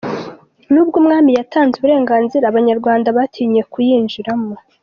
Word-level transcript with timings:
Nubwo 0.71 0.95
Umwami 1.01 1.29
yatanze 1.37 1.73
uburenganzira, 1.77 2.43
Abanyarwanda 2.47 3.07
batinye 3.17 3.61
kuyinjiramo. 3.71 4.55